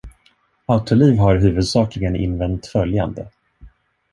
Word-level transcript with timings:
Autoliv 0.67 1.17
har 1.19 1.35
huvudsakligen 1.35 2.15
invänt 2.15 2.65
följande. 2.67 3.27